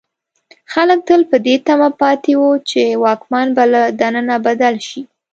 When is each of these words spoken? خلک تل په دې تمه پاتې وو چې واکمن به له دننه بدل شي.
خلک 0.73 0.99
تل 1.07 1.21
په 1.31 1.37
دې 1.45 1.55
تمه 1.67 1.89
پاتې 1.99 2.33
وو 2.39 2.51
چې 2.69 2.83
واکمن 3.03 3.47
به 3.55 3.63
له 3.73 3.81
دننه 3.99 4.35
بدل 4.45 4.75
شي. 4.87 5.01